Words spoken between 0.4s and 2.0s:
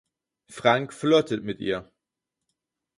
Frank flirtet mit ihr.